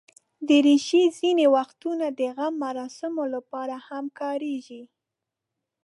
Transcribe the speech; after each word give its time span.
دریشي 0.47 1.03
ځینې 1.19 1.45
وختونه 1.55 2.05
د 2.19 2.21
غم 2.35 2.53
مراسمو 2.65 3.25
لپاره 3.35 3.75
هم 3.87 4.05
کارېږي. 4.19 4.81